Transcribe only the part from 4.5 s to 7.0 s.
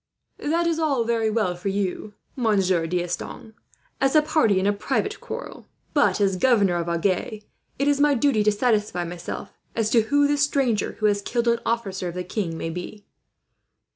in a private quarrel; but as governor of